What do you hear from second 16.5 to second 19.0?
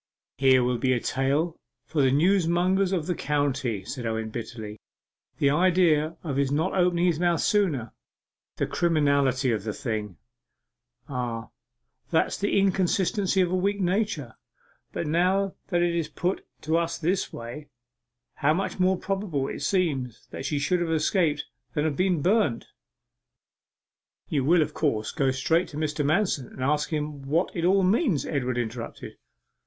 to us in this way, how much more